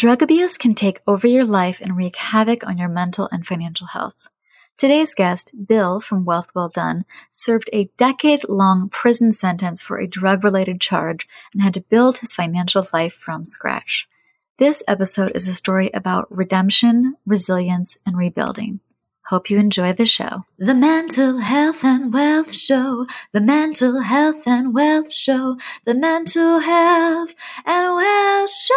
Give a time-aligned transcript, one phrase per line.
[0.00, 3.88] Drug abuse can take over your life and wreak havoc on your mental and financial
[3.88, 4.30] health.
[4.78, 10.06] Today's guest, Bill from Wealth Well Done, served a decade long prison sentence for a
[10.06, 14.08] drug related charge and had to build his financial life from scratch.
[14.56, 18.80] This episode is a story about redemption, resilience, and rebuilding.
[19.26, 20.44] Hope you enjoy the show.
[20.58, 23.06] The Mental Health and Wealth Show.
[23.32, 25.56] The Mental Health and Wealth Show.
[25.84, 28.74] The Mental Health and Wealth Show.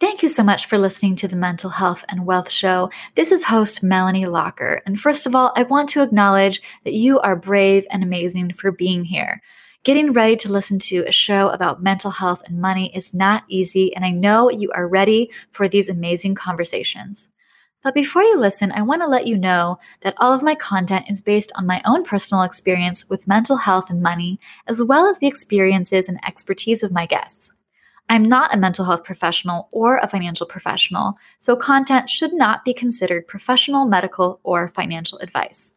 [0.00, 2.90] Thank you so much for listening to the Mental Health and Wealth Show.
[3.14, 4.80] This is host Melanie Lockert.
[4.84, 8.72] And first of all, I want to acknowledge that you are brave and amazing for
[8.72, 9.40] being here.
[9.84, 13.94] Getting ready to listen to a show about mental health and money is not easy,
[13.94, 17.28] and I know you are ready for these amazing conversations.
[17.82, 21.06] But before you listen, I want to let you know that all of my content
[21.08, 25.18] is based on my own personal experience with mental health and money, as well as
[25.18, 27.50] the experiences and expertise of my guests.
[28.08, 32.74] I'm not a mental health professional or a financial professional, so content should not be
[32.74, 35.74] considered professional, medical, or financial advice.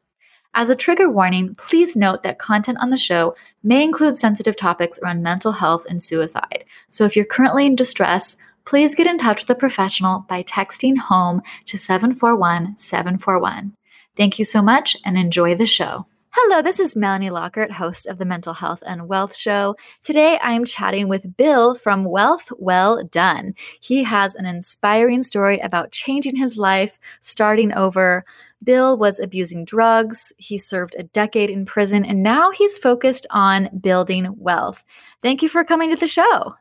[0.53, 4.99] As a trigger warning, please note that content on the show may include sensitive topics
[4.99, 6.65] around mental health and suicide.
[6.89, 10.97] So if you're currently in distress, please get in touch with a professional by texting
[10.97, 13.73] HOME to 741 741.
[14.17, 16.05] Thank you so much and enjoy the show.
[16.31, 19.77] Hello, this is Melanie Lockert, host of the Mental Health and Wealth Show.
[20.01, 23.53] Today I'm chatting with Bill from Wealth Well Done.
[23.79, 28.25] He has an inspiring story about changing his life, starting over.
[28.61, 30.33] Bill was abusing drugs.
[30.37, 34.83] He served a decade in prison, and now he's focused on building wealth.
[35.21, 36.55] Thank you for coming to the show.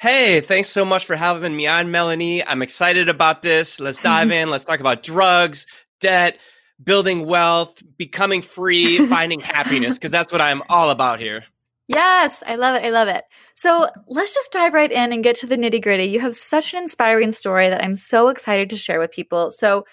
[0.00, 2.44] Hey, thanks so much for having me on, Melanie.
[2.46, 3.80] I'm excited about this.
[3.80, 4.50] Let's dive in.
[4.50, 5.66] Let's talk about drugs,
[6.00, 6.38] debt,
[6.82, 11.44] building wealth, becoming free, finding happiness, because that's what I'm all about here.
[11.88, 12.84] Yes, I love it.
[12.84, 13.24] I love it.
[13.54, 16.04] So let's just dive right in and get to the nitty gritty.
[16.04, 19.50] You have such an inspiring story that I'm so excited to share with people.
[19.50, 19.84] So,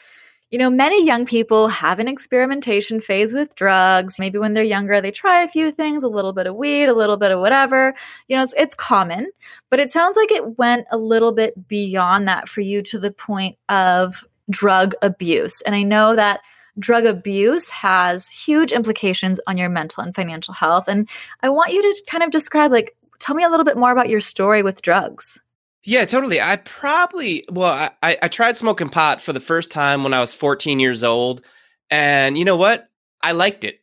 [0.54, 4.20] you know, many young people have an experimentation phase with drugs.
[4.20, 6.94] Maybe when they're younger, they try a few things, a little bit of weed, a
[6.94, 7.96] little bit of whatever.
[8.28, 9.32] You know, it's, it's common,
[9.72, 13.10] but it sounds like it went a little bit beyond that for you to the
[13.10, 15.60] point of drug abuse.
[15.62, 16.42] And I know that
[16.78, 20.88] drug abuse has huge implications on your mental and financial health.
[20.88, 21.10] And
[21.42, 24.08] I want you to kind of describe, like, tell me a little bit more about
[24.08, 25.40] your story with drugs.
[25.86, 26.40] Yeah, totally.
[26.40, 30.34] I probably well, I, I tried smoking pot for the first time when I was
[30.34, 31.42] 14 years old,
[31.90, 32.88] and you know what?
[33.22, 33.82] I liked it.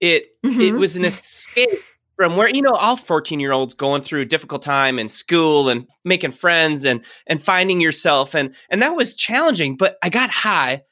[0.00, 0.60] It mm-hmm.
[0.60, 1.68] it was an escape
[2.16, 5.68] from where you know all 14 year olds going through a difficult time in school
[5.68, 9.76] and making friends and and finding yourself and and that was challenging.
[9.76, 10.82] But I got high,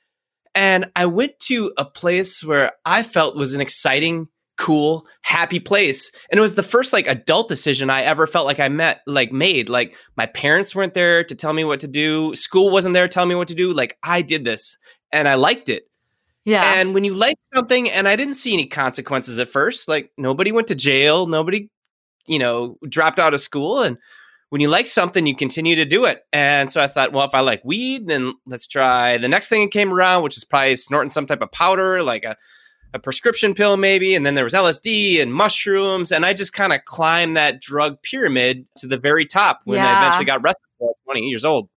[0.55, 4.29] and I went to a place where I felt was an exciting
[4.61, 6.13] cool, happy place.
[6.31, 9.33] And it was the first like adult decision I ever felt like I met like
[9.33, 9.71] made.
[9.71, 12.35] Like my parents weren't there to tell me what to do.
[12.35, 13.73] School wasn't there telling me what to do.
[13.73, 14.77] Like I did this
[15.11, 15.85] and I liked it.
[16.45, 16.75] Yeah.
[16.75, 20.53] And when you like something and I didn't see any consequences at first, like nobody
[20.53, 21.71] went to jail, nobody,
[22.27, 23.97] you know, dropped out of school and
[24.51, 26.25] when you like something, you continue to do it.
[26.33, 29.63] And so I thought, well, if I like weed, then let's try the next thing
[29.63, 32.37] that came around, which is probably snorting some type of powder, like a
[32.93, 36.73] a prescription pill maybe and then there was LSD and mushrooms and I just kind
[36.73, 39.87] of climbed that drug pyramid to the very top when yeah.
[39.87, 41.69] I eventually got arrested at 20 years old.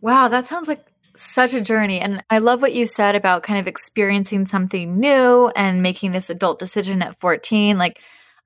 [0.00, 0.86] Wow, that sounds like
[1.16, 5.48] such a journey and I love what you said about kind of experiencing something new
[5.56, 7.98] and making this adult decision at 14 like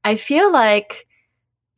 [0.03, 1.07] I feel like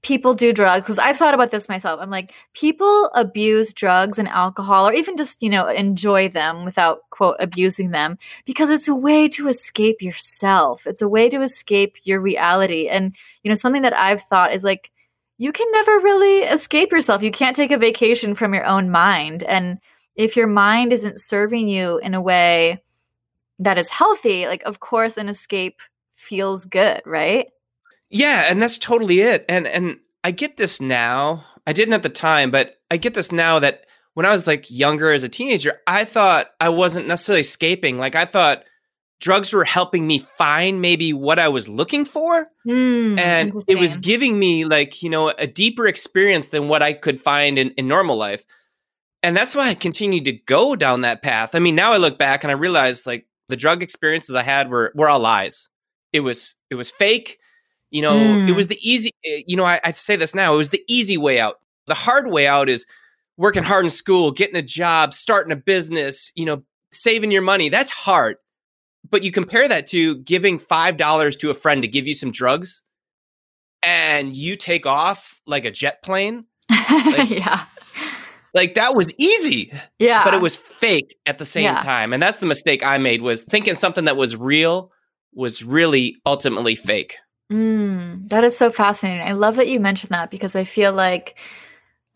[0.07, 1.99] people do drugs because I've thought about this myself.
[2.01, 7.01] I'm like, people abuse drugs and alcohol or even just, you know, enjoy them without
[7.11, 10.87] quote abusing them because it's a way to escape yourself.
[10.87, 12.87] It's a way to escape your reality.
[12.87, 14.93] And, you know, something that I've thought is like,
[15.39, 17.21] you can never really escape yourself.
[17.21, 19.43] You can't take a vacation from your own mind.
[19.43, 19.81] And
[20.15, 22.81] if your mind isn't serving you in a way
[23.59, 25.81] that is healthy, like, of course, an escape
[26.15, 27.49] feels good, right?
[28.11, 29.45] Yeah, and that's totally it.
[29.49, 31.45] And and I get this now.
[31.67, 34.71] I didn't at the time, but I get this now that when I was like
[34.71, 37.99] younger as a teenager, I thought I wasn't necessarily escaping.
[37.99, 38.65] Like I thought
[39.21, 42.51] drugs were helping me find maybe what I was looking for.
[42.67, 46.93] Mm, and it was giving me like, you know, a deeper experience than what I
[46.93, 48.45] could find in, in normal life.
[49.23, 51.55] And that's why I continued to go down that path.
[51.55, 54.71] I mean, now I look back and I realize like the drug experiences I had
[54.71, 55.69] were were all lies.
[56.13, 57.39] It was it was fake.
[57.97, 58.47] You know, mm.
[58.47, 60.85] it was the easy, eh, you know, I, I say this now, it was the
[60.87, 61.61] easy way out.
[61.87, 62.85] The hard way out is
[63.39, 66.63] working hard in school, getting a job, starting a business, you know,
[66.93, 67.71] saving your money.
[67.71, 68.37] That's hard.
[69.09, 72.83] But you compare that to giving $5 to a friend to give you some drugs
[73.83, 76.45] and you take off like a jet plane.
[76.71, 77.65] Like, yeah.
[78.53, 79.73] Like that was easy.
[79.99, 80.23] Yeah.
[80.23, 81.83] But it was fake at the same Yeah.
[81.83, 82.13] time.
[82.13, 84.93] And that's the mistake I made was thinking something that was real
[85.33, 87.17] was really ultimately fake.
[87.51, 89.27] Mm, that is so fascinating.
[89.27, 91.37] I love that you mentioned that because I feel like,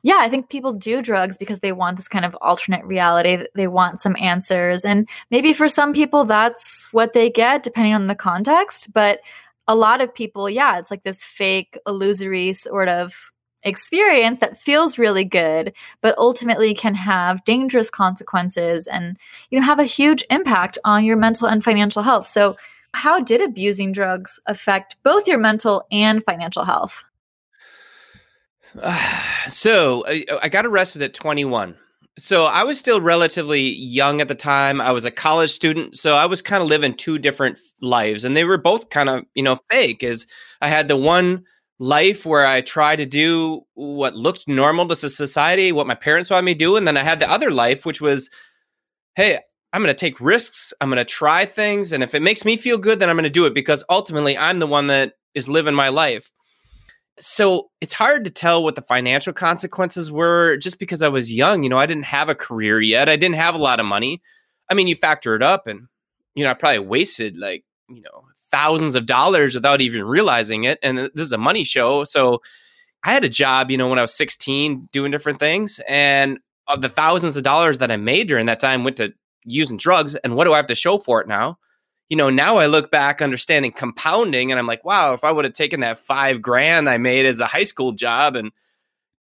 [0.03, 3.47] yeah, I think people do drugs because they want this kind of alternate reality.
[3.55, 4.85] They want some answers.
[4.85, 8.93] And maybe for some people, that's what they get, depending on the context.
[8.93, 9.21] But
[9.69, 13.15] a lot of people, yeah, it's like this fake, illusory sort of
[13.63, 19.17] experience that feels really good, but ultimately can have dangerous consequences and,
[19.51, 22.27] you know, have a huge impact on your mental and financial health.
[22.27, 22.57] So,
[22.95, 27.05] how did abusing drugs affect both your mental and financial health?
[29.49, 31.77] so I, I got arrested at 21.
[32.19, 34.81] So I was still relatively young at the time.
[34.81, 38.37] I was a college student, so I was kind of living two different lives, and
[38.37, 40.03] they were both kind of you know fake.
[40.03, 40.27] As
[40.61, 41.45] I had the one
[41.79, 46.45] life where I tried to do what looked normal to society, what my parents wanted
[46.45, 48.29] me to do, and then I had the other life, which was,
[49.15, 49.39] hey,
[49.73, 50.73] I'm going to take risks.
[50.81, 51.93] I'm going to try things.
[51.93, 54.37] And if it makes me feel good, then I'm going to do it because ultimately
[54.37, 56.31] I'm the one that is living my life.
[57.19, 61.63] So it's hard to tell what the financial consequences were just because I was young.
[61.63, 63.09] You know, I didn't have a career yet.
[63.09, 64.23] I didn't have a lot of money.
[64.71, 65.87] I mean, you factor it up and,
[66.35, 70.79] you know, I probably wasted like, you know, thousands of dollars without even realizing it.
[70.83, 72.05] And this is a money show.
[72.05, 72.41] So
[73.05, 75.81] I had a job, you know, when I was 16 doing different things.
[75.89, 79.13] And of the thousands of dollars that I made during that time went to
[79.45, 81.59] using drugs and what do I have to show for it now?
[82.09, 85.45] You know, now I look back understanding compounding and I'm like, wow, if I would
[85.45, 88.51] have taken that five grand I made as a high school job and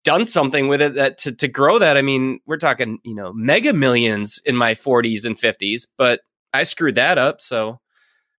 [0.03, 3.31] done something with it that to, to grow that, I mean, we're talking, you know,
[3.33, 6.21] mega millions in my 40s and 50s, but
[6.53, 7.41] I screwed that up.
[7.41, 7.79] So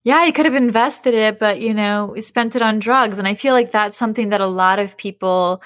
[0.03, 3.19] Yeah, I could have invested it, but you know, we spent it on drugs.
[3.19, 5.61] And I feel like that's something that a lot of people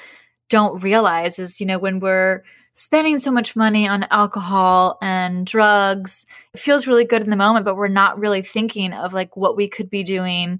[0.49, 2.43] don't realize is, you know, when we're
[2.75, 7.65] spending so much money on alcohol and drugs, it feels really good in the moment,
[7.65, 10.59] but we're not really thinking of like what we could be doing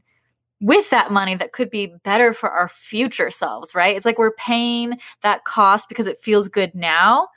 [0.61, 3.97] with that money that could be better for our future selves, right?
[3.97, 7.27] It's like we're paying that cost because it feels good now,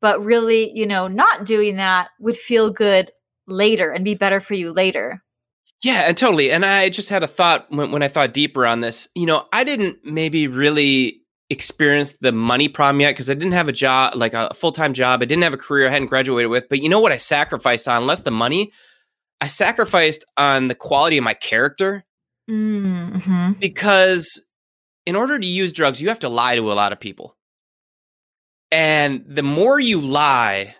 [0.00, 3.10] but really, you know, not doing that would feel good
[3.48, 5.20] later and be better for you later.
[5.82, 6.52] Yeah, and totally.
[6.52, 9.08] And I just had a thought when, when I thought deeper on this.
[9.16, 11.21] You know, I didn't maybe really
[11.52, 14.94] experience the money problem yet because I didn't have a job, like a full time
[14.94, 15.22] job.
[15.22, 16.68] I didn't have a career I hadn't graduated with.
[16.68, 18.06] But you know what I sacrificed on?
[18.06, 18.72] Less the money,
[19.40, 22.04] I sacrificed on the quality of my character
[22.50, 23.52] Mm-hmm.
[23.60, 24.42] because
[25.06, 27.36] in order to use drugs, you have to lie to a lot of people.
[28.72, 30.74] And the more you lie,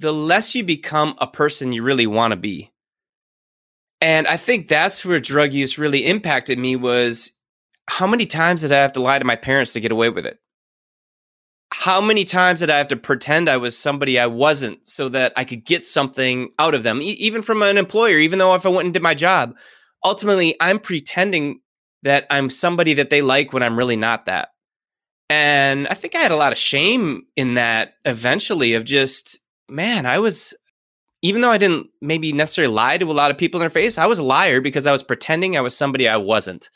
[0.00, 2.72] the less you become a person you really want to be.
[4.00, 7.32] And I think that's where drug use really impacted me was
[7.88, 10.26] how many times did I have to lie to my parents to get away with
[10.26, 10.38] it?
[11.72, 15.32] How many times did I have to pretend I was somebody I wasn't so that
[15.36, 18.64] I could get something out of them, e- even from an employer, even though if
[18.64, 19.56] I went and did my job?
[20.04, 21.60] Ultimately, I'm pretending
[22.02, 24.50] that I'm somebody that they like when I'm really not that.
[25.28, 30.06] And I think I had a lot of shame in that eventually of just, man,
[30.06, 30.54] I was,
[31.22, 33.98] even though I didn't maybe necessarily lie to a lot of people in their face,
[33.98, 36.70] I was a liar because I was pretending I was somebody I wasn't.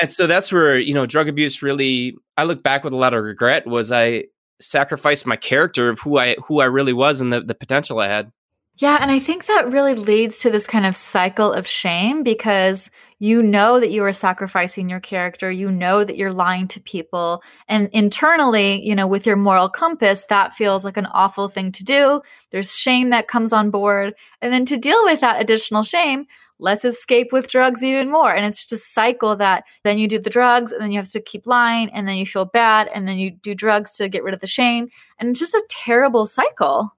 [0.00, 3.14] And so that's where, you know, drug abuse really, I look back with a lot
[3.14, 4.24] of regret was I
[4.60, 8.08] sacrificed my character of who I, who I really was and the, the potential I
[8.08, 8.32] had.
[8.76, 12.90] Yeah, and I think that really leads to this kind of cycle of shame because
[13.20, 17.40] you know that you are sacrificing your character, you know that you're lying to people,
[17.68, 21.84] and internally, you know, with your moral compass, that feels like an awful thing to
[21.84, 22.20] do.
[22.50, 26.26] There's shame that comes on board, and then to deal with that additional shame,
[26.58, 28.34] let's escape with drugs even more.
[28.34, 31.10] And it's just a cycle that then you do the drugs, and then you have
[31.10, 34.22] to keep lying, and then you feel bad, and then you do drugs to get
[34.24, 36.94] rid of the shame, and it's just a terrible cycle.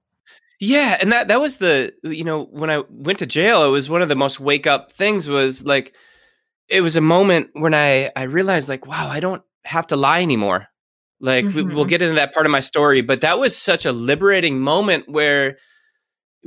[0.59, 3.89] Yeah, and that that was the you know when I went to jail, it was
[3.89, 5.29] one of the most wake up things.
[5.29, 5.93] Was like
[6.67, 10.21] it was a moment when I I realized like wow, I don't have to lie
[10.21, 10.67] anymore.
[11.19, 11.89] Like we, we'll Mhm.
[11.89, 15.57] get into that part of my story, but that was such a liberating moment where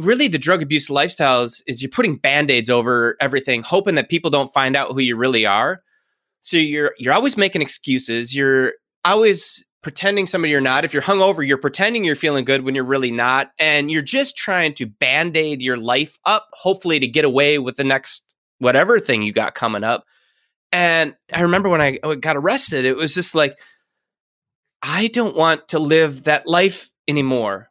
[0.01, 4.53] really the drug abuse lifestyles is, you're putting band-aids over everything, hoping that people don't
[4.53, 5.83] find out who you really are.
[6.41, 8.35] So you're you're always making excuses.
[8.35, 8.73] You're
[9.05, 10.85] always pretending somebody you're not.
[10.85, 13.51] If you're hungover, you're pretending you're feeling good when you're really not.
[13.59, 17.85] And you're just trying to band-aid your life up, hopefully to get away with the
[17.85, 18.23] next
[18.59, 20.05] whatever thing you got coming up.
[20.71, 23.59] And I remember when I got arrested, it was just like,
[24.83, 27.70] I don't want to live that life anymore.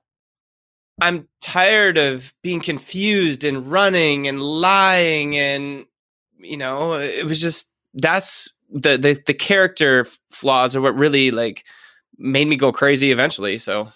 [1.02, 5.86] I'm tired of being confused and running and lying and
[6.40, 11.66] you know, it was just that's the the, the character flaws are what really like
[12.18, 13.58] made me go crazy eventually.
[13.58, 13.92] So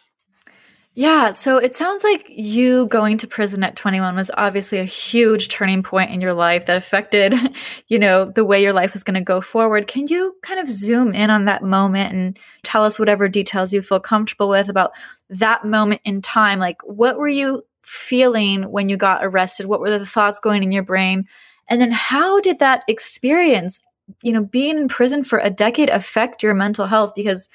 [0.95, 5.50] Yeah, so it sounds like you going to prison at 21 was obviously a huge
[5.50, 7.33] turning point in your life that affected,
[7.88, 9.88] you know, the way your life was going to go forward.
[9.88, 13.81] Can you kind of zoom in on that moment and tell us whatever details you
[13.81, 14.91] feel comfortable with about
[15.39, 16.59] that moment in time?
[16.59, 19.65] Like what were you feeling when you got arrested?
[19.65, 21.27] What were the thoughts going in your brain?
[21.67, 23.79] And then how did that experience,
[24.21, 27.49] you know, being in prison for a decade affect your mental health because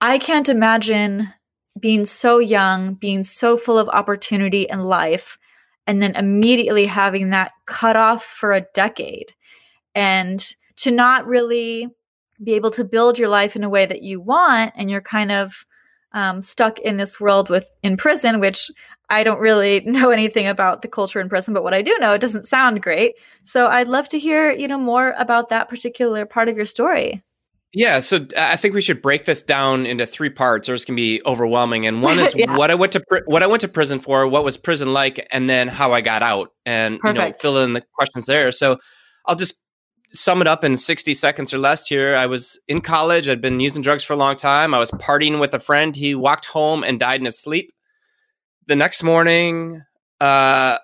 [0.00, 1.32] I can't imagine
[1.78, 5.38] being so young, being so full of opportunity and life,
[5.86, 9.32] and then immediately having that cut off for a decade.
[9.94, 10.44] And
[10.76, 11.88] to not really
[12.42, 15.32] be able to build your life in a way that you want, and you're kind
[15.32, 15.65] of
[16.16, 18.70] um, stuck in this world with in prison, which
[19.10, 22.14] I don't really know anything about the culture in prison, but what I do know,
[22.14, 23.14] it doesn't sound great.
[23.44, 27.22] So I'd love to hear, you know, more about that particular part of your story.
[27.72, 30.96] Yeah, so I think we should break this down into three parts, or it's gonna
[30.96, 31.86] be overwhelming.
[31.86, 32.56] And one is yeah.
[32.56, 35.26] what I went to pr- what I went to prison for, what was prison like,
[35.30, 37.18] and then how I got out, and Perfect.
[37.18, 38.50] you know, fill in the questions there.
[38.50, 38.78] So
[39.26, 39.60] I'll just
[40.12, 42.16] sum it up in 60 seconds or less here.
[42.16, 43.28] I was in college.
[43.28, 44.74] I'd been using drugs for a long time.
[44.74, 45.94] I was partying with a friend.
[45.94, 47.72] He walked home and died in his sleep.
[48.66, 49.82] The next morning,
[50.20, 50.78] uh,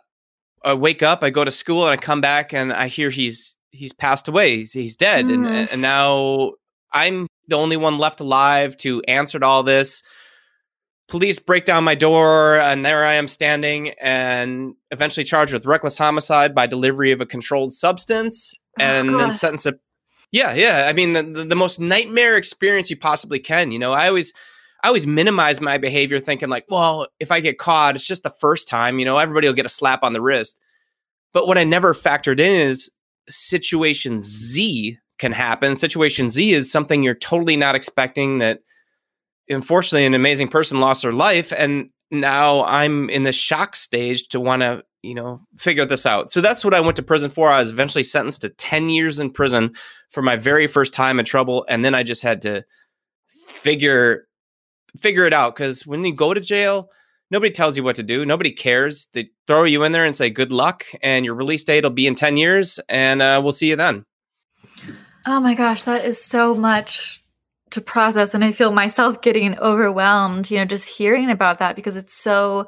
[0.64, 3.56] I wake up, I go to school, and I come back, and I hear he's
[3.70, 4.58] he's passed away.
[4.58, 5.34] He's, he's dead, mm.
[5.34, 6.52] and and now
[6.92, 10.02] I'm the only one left alive to answer to all this.
[11.12, 15.98] Police break down my door, and there I am standing, and eventually charged with reckless
[15.98, 19.78] homicide by delivery of a controlled substance, oh, and oh, then sentenced to.
[20.30, 20.86] Yeah, yeah.
[20.88, 23.72] I mean, the, the, the most nightmare experience you possibly can.
[23.72, 24.32] You know, I always,
[24.82, 28.30] I always minimize my behavior, thinking like, well, if I get caught, it's just the
[28.30, 28.98] first time.
[28.98, 30.62] You know, everybody will get a slap on the wrist.
[31.34, 32.90] But what I never factored in is
[33.28, 35.76] situation Z can happen.
[35.76, 38.60] Situation Z is something you're totally not expecting that
[39.48, 44.40] unfortunately an amazing person lost their life and now I'm in the shock stage to
[44.40, 46.30] want to, you know, figure this out.
[46.30, 47.48] So that's what I went to prison for.
[47.48, 49.72] I was eventually sentenced to 10 years in prison
[50.10, 52.64] for my very first time in trouble and then I just had to
[53.46, 54.26] figure
[54.98, 56.90] figure it out cuz when you go to jail,
[57.30, 58.26] nobody tells you what to do.
[58.26, 59.06] Nobody cares.
[59.14, 62.06] They throw you in there and say good luck and your release date will be
[62.06, 64.04] in 10 years and uh, we'll see you then.
[65.24, 67.21] Oh my gosh, that is so much
[67.72, 68.34] to process.
[68.34, 72.66] And I feel myself getting overwhelmed, you know, just hearing about that because it's so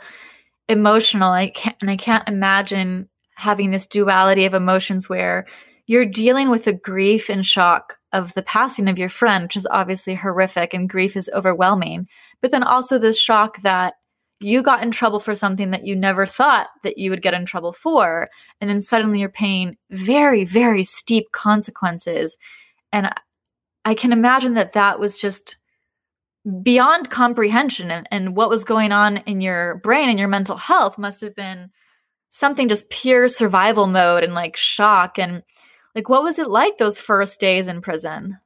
[0.69, 1.31] emotional.
[1.31, 5.47] I can't, and I can't imagine having this duality of emotions where
[5.87, 9.67] you're dealing with the grief and shock of the passing of your friend, which is
[9.71, 12.07] obviously horrific and grief is overwhelming.
[12.41, 13.95] But then also the shock that
[14.41, 17.47] you got in trouble for something that you never thought that you would get in
[17.47, 18.29] trouble for
[18.61, 22.37] and then suddenly you're paying very very steep consequences
[22.93, 23.11] and
[23.85, 25.57] i can imagine that that was just
[26.63, 30.99] beyond comprehension and, and what was going on in your brain and your mental health
[30.99, 31.71] must have been
[32.29, 35.43] something just pure survival mode and like shock and
[35.95, 38.39] like what was it like those first days in prison?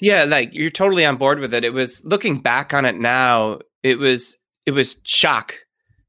[0.00, 1.64] Yeah like you're totally on board with it.
[1.64, 4.36] It was looking back on it now it was
[4.66, 5.54] it was shock.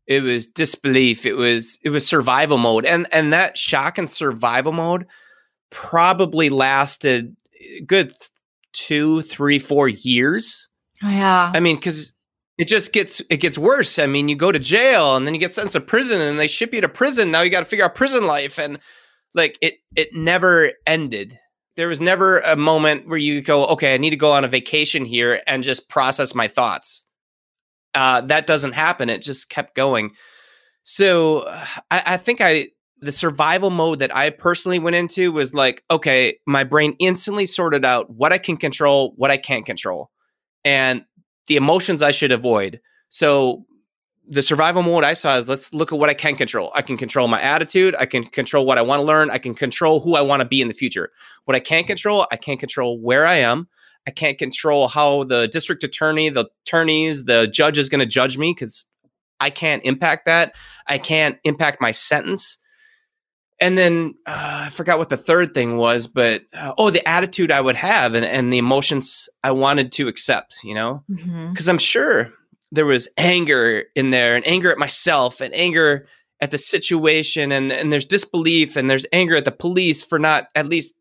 [0.08, 1.26] It was disbelief.
[1.26, 5.06] It was it was survival mode and and that shock and survival mode
[5.70, 7.36] probably lasted
[7.86, 8.14] good
[8.76, 10.68] two three four years.
[11.02, 11.52] Oh, yeah.
[11.54, 12.12] I mean because
[12.58, 13.98] it just gets it gets worse.
[13.98, 16.48] I mean you go to jail and then you get sentenced to prison and they
[16.48, 17.32] ship you to prison.
[17.32, 18.80] Now you got to figure out prison life and
[19.34, 21.40] like it it never ended.
[21.76, 24.50] There was never a moment where you go okay i need to go on a
[24.50, 27.06] vacation here and just process my thoughts.
[27.94, 29.10] Uh, that doesn't happen.
[29.10, 30.12] It just kept going.
[30.84, 31.48] So
[31.90, 32.68] I, I think I
[33.02, 37.86] the survival mode that I personally went into was like, okay, my brain instantly sorted
[37.86, 40.10] out what I can control, what I can't control,
[40.64, 41.06] and
[41.48, 42.80] the emotions I should avoid.
[43.10, 43.66] So
[44.28, 46.72] the survival mode I saw is let's look at what I can control.
[46.74, 47.96] I can control my attitude.
[48.00, 49.30] I can control what I want to learn.
[49.30, 51.12] I can control who I want to be in the future.
[51.46, 53.68] What I can't control, I can't control where I am.
[54.08, 58.38] I can't control how the district attorney, the attorneys, the judge is going to judge
[58.38, 58.86] me because
[59.40, 60.56] I can't impact that.
[60.88, 62.58] I can't impact my sentence.
[63.60, 67.52] And then uh, I forgot what the third thing was, but uh, oh, the attitude
[67.52, 71.04] I would have and, and the emotions I wanted to accept, you know?
[71.08, 71.70] Because mm-hmm.
[71.70, 72.34] I'm sure
[72.72, 76.08] there was anger in there and anger at myself and anger
[76.42, 80.48] at the situation and, and there's disbelief and there's anger at the police for not
[80.54, 80.94] at least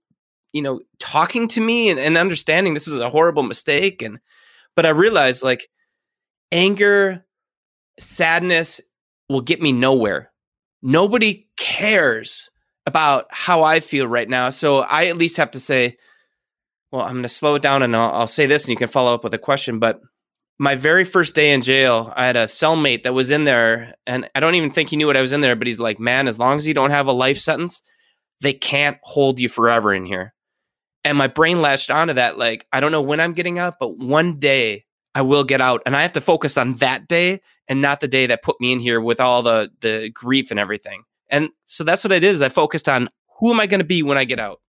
[0.55, 4.01] you know, talking to me and, and understanding this is a horrible mistake.
[4.01, 4.21] And,
[4.77, 5.69] but I realized like
[6.53, 7.27] anger,
[7.99, 8.81] sadness
[9.29, 10.31] will get me nowhere.
[10.87, 12.51] Nobody cares
[12.85, 14.51] about how I feel right now.
[14.51, 15.97] So I at least have to say,
[16.93, 18.91] well, I'm going to slow it down and I'll, I'll, say this and you can
[18.91, 19.79] follow up with a question.
[19.79, 19.99] But
[20.59, 24.29] my very first day in jail, I had a cellmate that was in there, and
[24.35, 26.29] I don't even think he knew what I was in there, but he's like, man,
[26.29, 27.83] as long as you don't have a life sentence,
[28.41, 30.35] they can't hold you forever in here.
[31.03, 32.39] And my brain latched onto that.
[32.39, 35.83] Like, I don't know when I'm getting out, but one day I will get out.
[35.87, 38.73] And I have to focus on that day and not the day that put me
[38.73, 41.05] in here with all the the grief and everything.
[41.31, 43.85] And so that's what I did is I focused on who am I going to
[43.85, 44.61] be when I get out?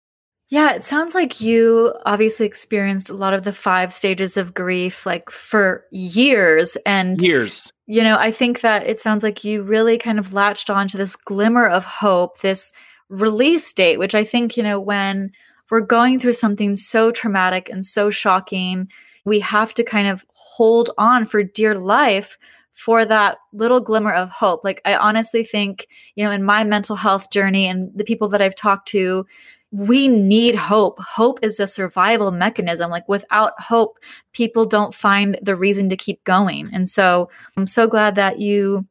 [0.48, 5.06] Yeah, it sounds like you obviously experienced a lot of the five stages of grief
[5.06, 7.72] like for years and years.
[7.86, 10.96] You know, I think that it sounds like you really kind of latched on to
[10.96, 12.72] this glimmer of hope, this
[13.08, 15.32] release date, which I think, you know, when
[15.70, 18.88] we're going through something so traumatic and so shocking,
[19.24, 20.24] we have to kind of
[20.56, 22.38] hold on for dear life
[22.72, 24.62] for that little glimmer of hope.
[24.62, 28.42] Like, I honestly think, you know, in my mental health journey and the people that
[28.42, 29.26] I've talked to,
[29.72, 31.00] we need hope.
[31.00, 32.90] Hope is a survival mechanism.
[32.90, 33.98] Like, without hope,
[34.32, 36.70] people don't find the reason to keep going.
[36.72, 38.86] And so, I'm so glad that you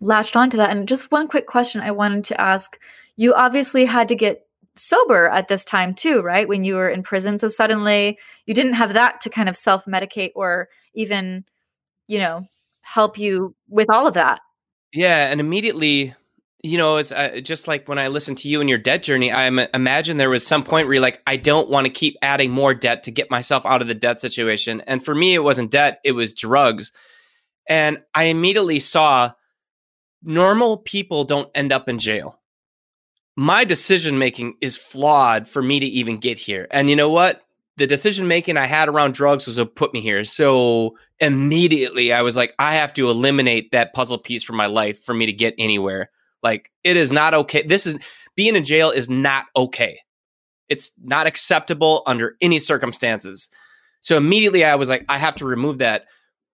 [0.00, 0.70] latched onto that.
[0.70, 2.78] And just one quick question I wanted to ask
[3.16, 6.48] you obviously had to get sober at this time too, right?
[6.48, 7.38] When you were in prison.
[7.38, 11.44] So suddenly you didn't have that to kind of self medicate or even,
[12.06, 12.46] you know,
[12.82, 14.40] help you with all of that.
[14.92, 15.30] Yeah.
[15.30, 16.14] And immediately,
[16.62, 19.32] you know, it's uh, just like when I listened to you and your debt journey,
[19.32, 22.50] I imagine there was some point where you're like, I don't want to keep adding
[22.50, 24.82] more debt to get myself out of the debt situation.
[24.86, 26.92] And for me, it wasn't debt, it was drugs.
[27.68, 29.32] And I immediately saw
[30.22, 32.39] normal people don't end up in jail
[33.36, 36.66] my decision making is flawed for me to even get here.
[36.70, 37.42] And you know what?
[37.76, 40.24] The decision making I had around drugs was what put me here.
[40.24, 45.02] So immediately I was like, I have to eliminate that puzzle piece from my life
[45.02, 46.10] for me to get anywhere.
[46.42, 47.62] Like, it is not okay.
[47.62, 47.96] This is
[48.34, 50.00] being in jail is not okay.
[50.68, 53.48] It's not acceptable under any circumstances.
[54.00, 56.06] So immediately I was like, I have to remove that.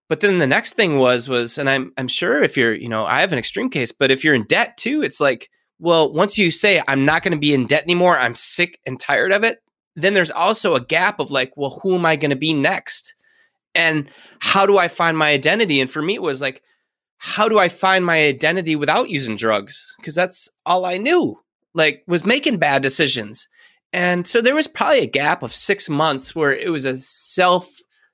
[0.08, 3.04] But then the next thing was was, and I'm I'm sure if you're, you know,
[3.04, 6.38] I have an extreme case, but if you're in debt too, it's like well, once
[6.38, 9.44] you say, I'm not going to be in debt anymore, I'm sick and tired of
[9.44, 9.62] it,
[9.94, 13.14] then there's also a gap of like, well, who am I going to be next?
[13.74, 15.80] And how do I find my identity?
[15.80, 16.62] And for me, it was like,
[17.18, 19.94] how do I find my identity without using drugs?
[19.98, 21.38] Because that's all I knew,
[21.74, 23.48] like, was making bad decisions.
[23.92, 27.68] And so there was probably a gap of six months where it was a self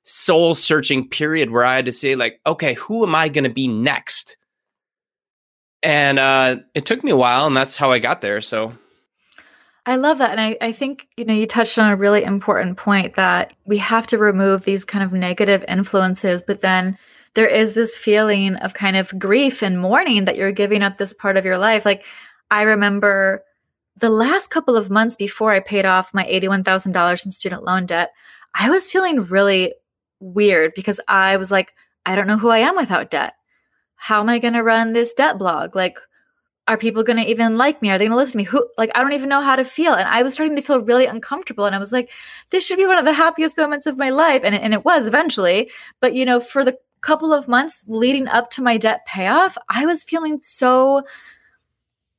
[0.04, 3.50] soul searching period where I had to say, like, okay, who am I going to
[3.50, 4.36] be next?
[5.82, 8.40] And uh, it took me a while, and that's how I got there.
[8.40, 8.72] So
[9.84, 10.30] I love that.
[10.30, 13.78] And I, I think, you know, you touched on a really important point that we
[13.78, 16.96] have to remove these kind of negative influences, but then
[17.34, 21.12] there is this feeling of kind of grief and mourning that you're giving up this
[21.12, 21.84] part of your life.
[21.84, 22.04] Like,
[22.50, 23.42] I remember
[23.96, 28.12] the last couple of months before I paid off my $81,000 in student loan debt,
[28.54, 29.74] I was feeling really
[30.20, 31.72] weird because I was like,
[32.06, 33.34] I don't know who I am without debt
[34.02, 35.76] how am I going to run this debt blog?
[35.76, 35.96] Like,
[36.66, 37.88] are people going to even like me?
[37.88, 38.42] Are they going to listen to me?
[38.42, 39.94] Who, like, I don't even know how to feel.
[39.94, 41.66] And I was starting to feel really uncomfortable.
[41.66, 42.10] And I was like,
[42.50, 44.42] this should be one of the happiest moments of my life.
[44.42, 45.70] And, and it was eventually.
[46.00, 49.86] But, you know, for the couple of months leading up to my debt payoff, I
[49.86, 51.04] was feeling so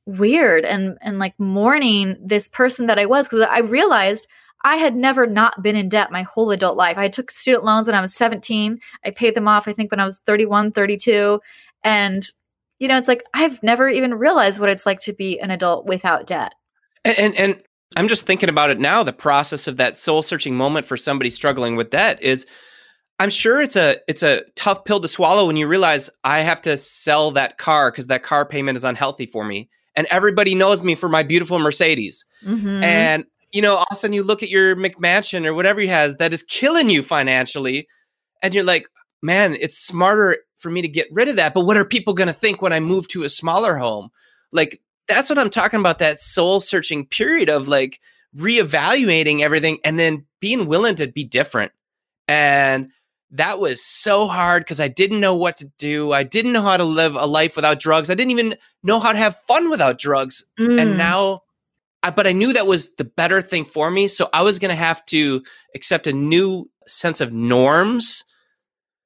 [0.06, 4.26] weird and, and like mourning this person that I was because I realized
[4.64, 6.96] I had never not been in debt my whole adult life.
[6.96, 8.80] I took student loans when I was 17.
[9.04, 11.38] I paid them off, I think, when I was 31, 32.
[11.84, 12.26] And,
[12.78, 15.86] you know, it's like I've never even realized what it's like to be an adult
[15.86, 16.54] without debt.
[17.04, 17.62] And, and, and
[17.96, 19.02] I'm just thinking about it now.
[19.02, 22.46] The process of that soul searching moment for somebody struggling with debt is
[23.20, 26.60] I'm sure it's a it's a tough pill to swallow when you realize I have
[26.62, 29.68] to sell that car because that car payment is unhealthy for me.
[29.96, 32.24] And everybody knows me for my beautiful Mercedes.
[32.44, 32.82] Mm-hmm.
[32.82, 35.86] And you know, all of a sudden you look at your McMansion or whatever he
[35.86, 37.86] has that is killing you financially,
[38.42, 38.88] and you're like,
[39.24, 41.54] man, it's smarter for me to get rid of that.
[41.54, 44.10] But what are people going to think when I move to a smaller home?
[44.52, 48.00] Like, that's what I'm talking about that soul searching period of like
[48.36, 51.72] reevaluating everything and then being willing to be different.
[52.28, 52.90] And
[53.30, 56.12] that was so hard because I didn't know what to do.
[56.12, 58.10] I didn't know how to live a life without drugs.
[58.10, 60.44] I didn't even know how to have fun without drugs.
[60.60, 60.80] Mm.
[60.80, 61.40] And now,
[62.02, 64.06] I, but I knew that was the better thing for me.
[64.06, 65.42] So I was going to have to
[65.74, 68.24] accept a new sense of norms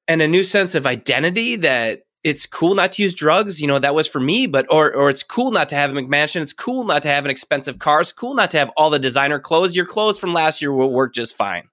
[0.09, 3.61] and a new sense of identity that it's cool not to use drugs.
[3.61, 5.95] You know, that was for me, but or or it's cool not to have a
[5.95, 6.41] McMansion.
[6.41, 8.01] It's cool not to have an expensive car.
[8.01, 9.77] It's cool not to have all the designer clothes.
[9.77, 11.69] Your clothes from last year will work just fine.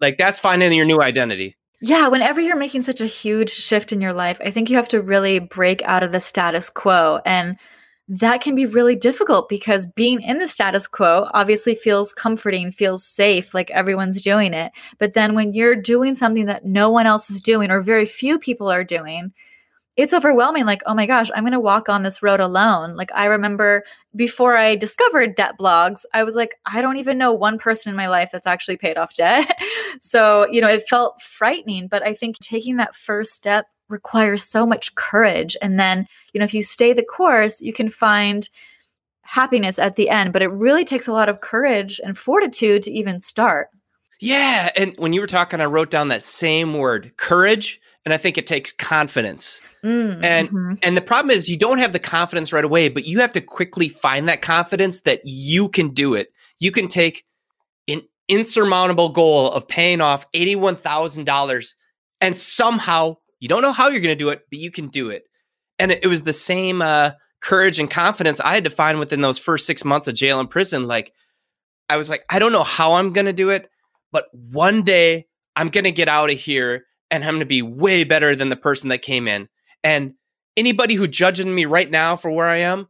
[0.00, 1.56] Like that's finding your new identity.
[1.80, 4.88] Yeah, whenever you're making such a huge shift in your life, I think you have
[4.88, 7.56] to really break out of the status quo and
[8.14, 13.06] that can be really difficult because being in the status quo obviously feels comforting, feels
[13.06, 14.70] safe, like everyone's doing it.
[14.98, 18.38] But then when you're doing something that no one else is doing or very few
[18.38, 19.32] people are doing,
[19.96, 20.66] it's overwhelming.
[20.66, 22.96] Like, oh my gosh, I'm going to walk on this road alone.
[22.96, 23.82] Like, I remember
[24.14, 27.96] before I discovered debt blogs, I was like, I don't even know one person in
[27.96, 29.58] my life that's actually paid off debt.
[30.02, 31.88] so, you know, it felt frightening.
[31.88, 35.56] But I think taking that first step requires so much courage.
[35.62, 38.48] And then, you know, if you stay the course, you can find
[39.22, 40.32] happiness at the end.
[40.32, 43.68] But it really takes a lot of courage and fortitude to even start.
[44.20, 44.70] Yeah.
[44.76, 47.80] And when you were talking, I wrote down that same word, courage.
[48.04, 50.74] And I think it takes confidence Mm, and mm-hmm.
[50.82, 53.40] and the problem is you don't have the confidence right away, but you have to
[53.40, 56.32] quickly find that confidence that you can do it.
[56.58, 57.24] You can take
[57.88, 61.74] an insurmountable goal of paying off $81,000
[62.20, 65.10] and somehow you don't know how you're going to do it, but you can do
[65.10, 65.24] it.
[65.80, 69.20] And it, it was the same uh, courage and confidence I had to find within
[69.20, 71.12] those first 6 months of jail and prison like
[71.88, 73.68] I was like I don't know how I'm going to do it,
[74.12, 75.26] but one day
[75.56, 78.48] I'm going to get out of here and I'm going to be way better than
[78.48, 79.48] the person that came in
[79.82, 80.14] and
[80.56, 82.86] anybody who judging me right now for where I am,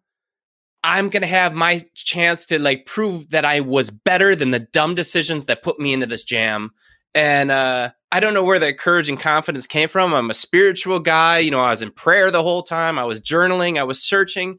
[0.84, 4.58] I'm going to have my chance to like prove that I was better than the
[4.58, 6.72] dumb decisions that put me into this jam.
[7.14, 10.14] And uh, I don't know where that courage and confidence came from.
[10.14, 11.38] I'm a spiritual guy.
[11.38, 12.98] You know, I was in prayer the whole time.
[12.98, 13.78] I was journaling.
[13.78, 14.58] I was searching.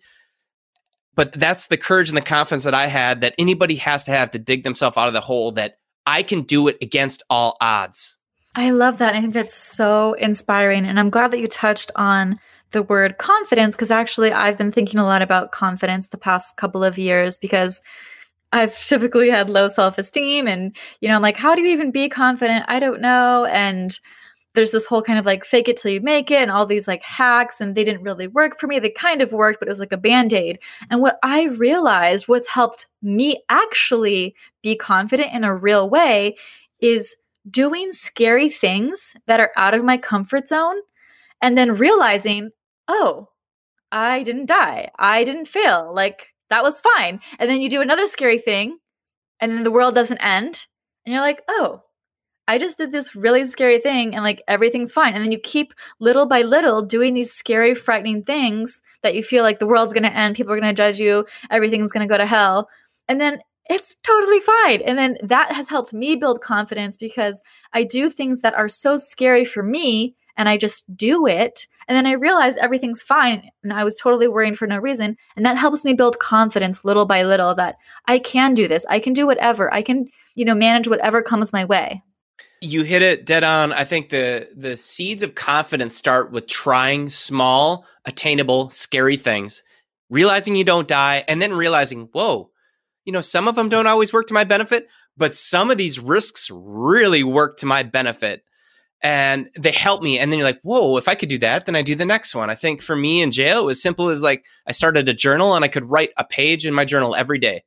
[1.15, 4.31] But that's the courage and the confidence that I had that anybody has to have
[4.31, 8.17] to dig themselves out of the hole that I can do it against all odds.
[8.55, 9.15] I love that.
[9.15, 10.85] I think that's so inspiring.
[10.85, 12.39] And I'm glad that you touched on
[12.71, 16.83] the word confidence because actually I've been thinking a lot about confidence the past couple
[16.83, 17.81] of years because
[18.53, 20.47] I've typically had low self esteem.
[20.47, 22.65] And, you know, I'm like, how do you even be confident?
[22.67, 23.45] I don't know.
[23.45, 23.99] And
[24.53, 26.87] there's this whole kind of like fake it till you make it and all these
[26.87, 28.77] like hacks and they didn't really work for me.
[28.77, 30.59] They kind of worked, but it was like a band aid.
[30.91, 36.35] And what I realized, what's helped me actually be confident in a real way
[36.79, 37.15] is
[37.49, 40.75] doing scary things that are out of my comfort zone
[41.41, 42.51] and then realizing,
[42.87, 43.29] oh,
[43.91, 44.91] I didn't die.
[44.97, 45.91] I didn't fail.
[45.93, 47.19] Like that was fine.
[47.39, 48.77] And then you do another scary thing
[49.39, 50.67] and then the world doesn't end.
[51.03, 51.81] And you're like, oh,
[52.47, 55.13] I just did this really scary thing and like everything's fine.
[55.15, 59.41] And then you keep little by little doing these scary, frightening things that you feel
[59.41, 62.11] like the world's going to end, people are going to judge you, everything's going to
[62.11, 62.69] go to hell.
[63.09, 64.81] And then it's totally fine.
[64.83, 67.41] And then that has helped me build confidence because
[67.73, 71.67] I do things that are so scary for me and I just do it.
[71.87, 73.49] And then I realize everything's fine.
[73.63, 75.17] And I was totally worrying for no reason.
[75.35, 77.75] And that helps me build confidence little by little that
[78.07, 78.85] I can do this.
[78.89, 79.73] I can do whatever.
[79.73, 82.01] I can, you know, manage whatever comes my way.
[82.61, 83.73] You hit it dead on.
[83.73, 89.63] I think the the seeds of confidence start with trying small, attainable, scary things,
[90.09, 92.49] realizing you don't die, and then realizing, whoa,
[93.03, 95.99] you know, some of them don't always work to my benefit, but some of these
[95.99, 98.43] risks really work to my benefit
[99.03, 100.17] and they help me.
[100.17, 102.33] And then you're like, whoa, if I could do that, then I do the next
[102.33, 102.49] one.
[102.49, 105.55] I think for me in jail, it was simple as like I started a journal
[105.55, 107.63] and I could write a page in my journal every day.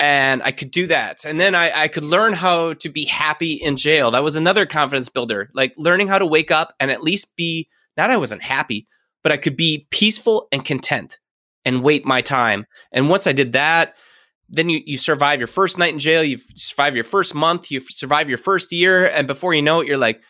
[0.00, 1.24] And I could do that.
[1.24, 4.10] And then I, I could learn how to be happy in jail.
[4.10, 7.68] That was another confidence builder, like learning how to wake up and at least be
[7.96, 8.88] not I wasn't happy,
[9.22, 11.20] but I could be peaceful and content
[11.64, 12.66] and wait my time.
[12.90, 13.94] And once I did that,
[14.48, 17.80] then you, you survive your first night in jail, you survive your first month, you
[17.80, 20.20] survive your first year, and before you know it, you're like,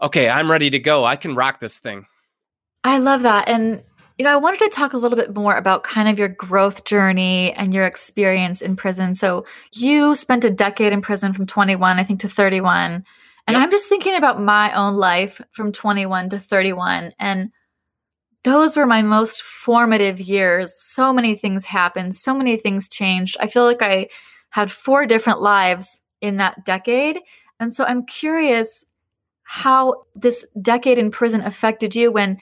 [0.00, 1.04] okay, I'm ready to go.
[1.04, 2.06] I can rock this thing.
[2.84, 3.48] I love that.
[3.48, 3.82] And,
[4.18, 6.84] you know, I wanted to talk a little bit more about kind of your growth
[6.84, 9.14] journey and your experience in prison.
[9.14, 13.04] So you spent a decade in prison from 21, I think, to 31.
[13.46, 13.62] And yep.
[13.62, 17.12] I'm just thinking about my own life from 21 to 31.
[17.18, 17.50] And
[18.42, 20.72] those were my most formative years.
[20.76, 23.36] So many things happened, so many things changed.
[23.40, 24.08] I feel like I
[24.50, 27.18] had four different lives in that decade.
[27.58, 28.84] And so I'm curious
[29.44, 32.38] how this decade in prison affected you when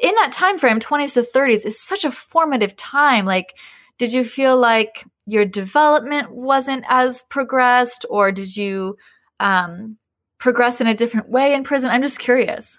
[0.00, 3.54] in that time frame 20s to 30s is such a formative time like
[3.96, 8.96] did you feel like your development wasn't as progressed or did you
[9.38, 9.98] um,
[10.38, 12.76] progress in a different way in prison i'm just curious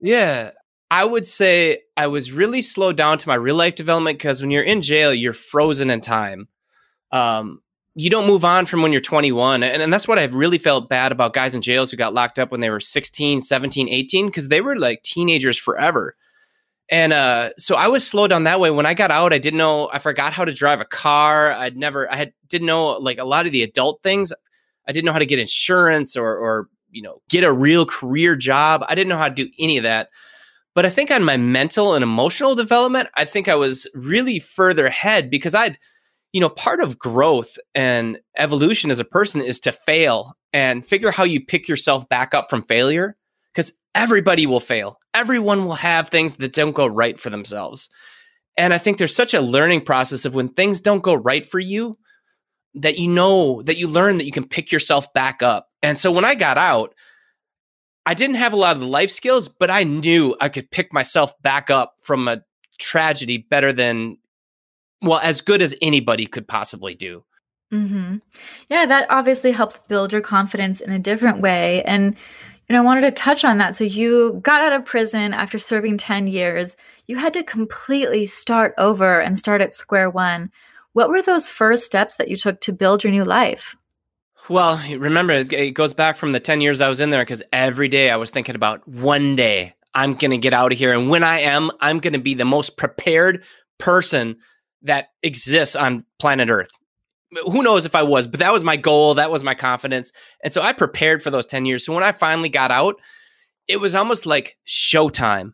[0.00, 0.50] yeah
[0.90, 4.50] I would say I was really slowed down to my real life development because when
[4.50, 6.48] you're in jail, you're frozen in time.
[7.12, 7.60] Um,
[7.94, 9.62] you don't move on from when you're 21.
[9.62, 12.38] And, and that's what I really felt bad about guys in jails who got locked
[12.38, 16.14] up when they were 16, 17, 18, because they were like teenagers forever.
[16.90, 18.70] And uh, so I was slowed down that way.
[18.70, 21.52] When I got out, I didn't know, I forgot how to drive a car.
[21.52, 24.32] I'd never, I had, didn't know like a lot of the adult things.
[24.86, 28.36] I didn't know how to get insurance or, or, you know, get a real career
[28.36, 28.84] job.
[28.88, 30.08] I didn't know how to do any of that.
[30.78, 34.86] But I think on my mental and emotional development, I think I was really further
[34.86, 35.76] ahead because I'd,
[36.32, 41.10] you know, part of growth and evolution as a person is to fail and figure
[41.10, 43.16] how you pick yourself back up from failure
[43.52, 45.00] because everybody will fail.
[45.14, 47.90] Everyone will have things that don't go right for themselves.
[48.56, 51.58] And I think there's such a learning process of when things don't go right for
[51.58, 51.98] you
[52.74, 55.70] that you know that you learn that you can pick yourself back up.
[55.82, 56.94] And so when I got out,
[58.08, 60.94] I didn't have a lot of the life skills, but I knew I could pick
[60.94, 62.42] myself back up from a
[62.78, 64.16] tragedy better than,
[65.02, 67.22] well, as good as anybody could possibly do.
[67.70, 68.16] Mm-hmm.
[68.70, 71.82] Yeah, that obviously helped build your confidence in a different way.
[71.82, 72.16] And,
[72.66, 73.76] you know, I wanted to touch on that.
[73.76, 76.78] So you got out of prison after serving 10 years.
[77.08, 80.50] You had to completely start over and start at square one.
[80.94, 83.76] What were those first steps that you took to build your new life?
[84.48, 87.88] Well, remember, it goes back from the 10 years I was in there because every
[87.88, 90.92] day I was thinking about one day I'm going to get out of here.
[90.92, 93.44] And when I am, I'm going to be the most prepared
[93.78, 94.36] person
[94.82, 96.70] that exists on planet Earth.
[97.44, 99.14] Who knows if I was, but that was my goal.
[99.14, 100.12] That was my confidence.
[100.42, 101.84] And so I prepared for those 10 years.
[101.84, 102.94] So when I finally got out,
[103.66, 105.52] it was almost like showtime.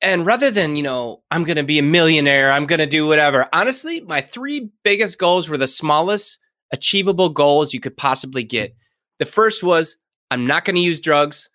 [0.00, 3.06] And rather than, you know, I'm going to be a millionaire, I'm going to do
[3.06, 3.48] whatever.
[3.52, 6.38] Honestly, my three biggest goals were the smallest
[6.72, 8.74] achievable goals you could possibly get.
[9.18, 9.96] The first was
[10.30, 11.50] I'm not going to use drugs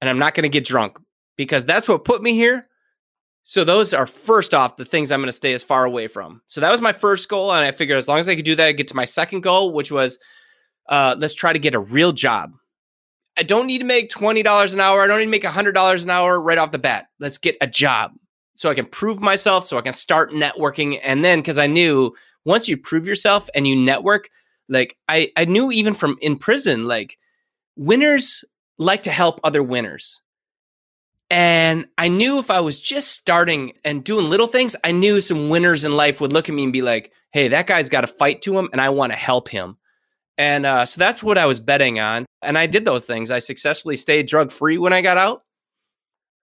[0.00, 0.98] and I'm not going to get drunk
[1.36, 2.66] because that's what put me here.
[3.44, 6.42] So those are first off the things I'm going to stay as far away from.
[6.46, 8.54] So that was my first goal, and I figured as long as I could do
[8.54, 10.18] that, I get to my second goal, which was
[10.88, 12.52] uh, let's try to get a real job.
[13.36, 15.02] I don't need to make twenty dollars an hour.
[15.02, 17.06] I don't need to make hundred dollars an hour right off the bat.
[17.18, 18.12] Let's get a job
[18.54, 22.14] so I can prove myself, so I can start networking, and then because I knew
[22.44, 24.28] once you prove yourself and you network,
[24.68, 27.18] like I, I knew even from in prison, like
[27.76, 28.44] winners
[28.78, 30.20] like to help other winners.
[31.30, 35.48] And I knew if I was just starting and doing little things, I knew some
[35.48, 38.08] winners in life would look at me and be like, hey, that guy's got a
[38.08, 39.78] fight to him and I want to help him.
[40.36, 42.26] And uh, so that's what I was betting on.
[42.42, 43.30] And I did those things.
[43.30, 45.42] I successfully stayed drug free when I got out.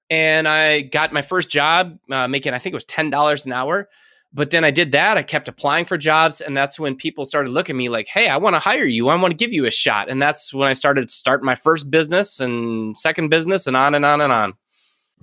[0.09, 3.89] And I got my first job uh, making, I think it was $10 an hour.
[4.31, 5.17] But then I did that.
[5.17, 8.29] I kept applying for jobs, and that's when people started looking at me like, "Hey,
[8.29, 9.09] I want to hire you.
[9.09, 11.89] I want to give you a shot." And that's when I started start my first
[11.89, 14.53] business and second business, and on and on and on.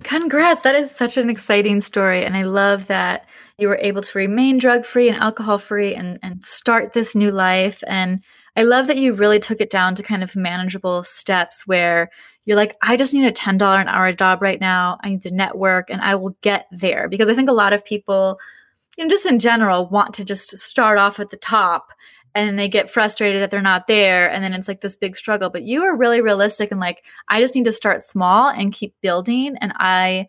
[0.03, 0.61] Congrats!
[0.61, 3.25] That is such an exciting story, and I love that
[3.57, 7.31] you were able to remain drug free and alcohol free, and and start this new
[7.31, 7.83] life.
[7.87, 8.21] And
[8.57, 12.09] I love that you really took it down to kind of manageable steps where
[12.45, 14.97] you're like, I just need a $10 an hour job right now.
[15.03, 17.07] I need to network and I will get there.
[17.07, 18.39] Because I think a lot of people
[18.97, 21.91] you know, just in general, want to just start off at the top
[22.35, 25.49] and they get frustrated that they're not there and then it's like this big struggle.
[25.49, 28.93] But you are really realistic and like i just need to start small and keep
[29.01, 30.27] building and i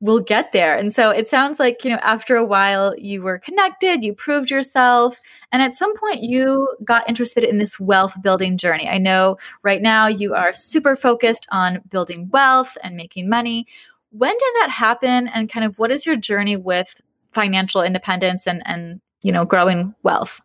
[0.00, 0.76] will get there.
[0.76, 4.50] And so it sounds like you know after a while you were connected you proved
[4.50, 8.88] yourself and at some point you got interested in this wealth building journey.
[8.88, 13.66] I know right now you are super focused on building wealth and making money.
[14.10, 17.00] When did that happen and kind of what is your journey with
[17.34, 20.40] financial independence and and you know growing wealth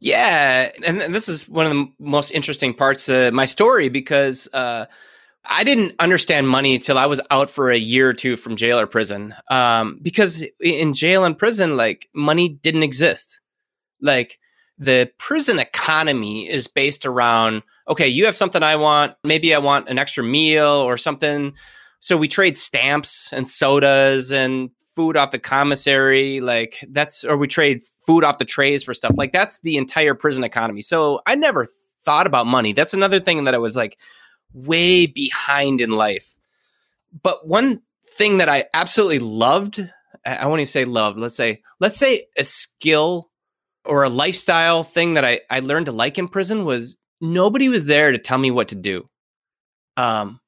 [0.00, 4.48] yeah and, and this is one of the most interesting parts of my story because
[4.52, 4.86] uh,
[5.46, 8.80] I didn't understand money till I was out for a year or two from jail
[8.80, 9.34] or prison.
[9.50, 13.40] Um, because in jail and prison, like money didn't exist.
[14.00, 14.38] Like
[14.78, 19.14] the prison economy is based around okay, you have something I want.
[19.24, 21.52] Maybe I want an extra meal or something.
[22.00, 27.48] So we trade stamps and sodas and food off the commissary like that's or we
[27.48, 29.12] trade food off the trays for stuff.
[29.16, 30.82] Like that's the entire prison economy.
[30.82, 31.66] So i never
[32.04, 32.72] thought about money.
[32.72, 33.98] That's another thing that i was like
[34.52, 36.34] way behind in life.
[37.22, 39.90] But one thing that i absolutely loved
[40.24, 43.28] i won't even say loved let's say let's say a skill
[43.84, 47.84] or a lifestyle thing that i i learned to like in prison was nobody was
[47.84, 49.08] there to tell me what to do.
[49.96, 50.40] Um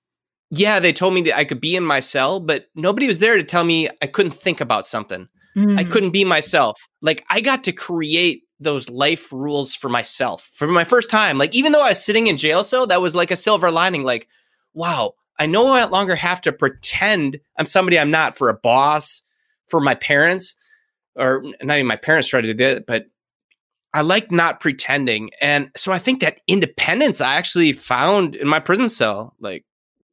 [0.58, 3.36] yeah, they told me that I could be in my cell, but nobody was there
[3.36, 5.28] to tell me I couldn't think about something.
[5.56, 5.78] Mm.
[5.78, 6.80] I couldn't be myself.
[7.00, 11.38] Like I got to create those life rules for myself for my first time.
[11.38, 14.04] Like even though I was sitting in jail cell, that was like a silver lining.
[14.04, 14.28] Like,
[14.74, 19.22] wow, I no longer have to pretend I'm somebody I'm not for a boss,
[19.68, 20.56] for my parents,
[21.14, 23.06] or not even my parents tried to do it, but
[23.92, 25.30] I like not pretending.
[25.40, 29.34] And so I think that independence I actually found in my prison cell.
[29.40, 29.64] Like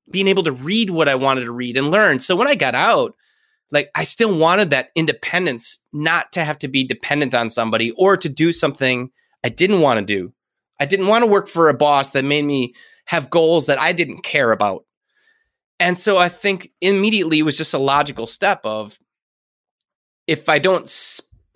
[0.09, 2.19] being able to read what I wanted to read and learn.
[2.19, 3.15] So when I got out,
[3.71, 8.17] like I still wanted that independence, not to have to be dependent on somebody or
[8.17, 9.09] to do something
[9.43, 10.33] I didn't want to do.
[10.79, 12.73] I didn't want to work for a boss that made me
[13.05, 14.85] have goals that I didn't care about.
[15.79, 18.97] And so I think immediately it was just a logical step of
[20.27, 20.85] if I don't,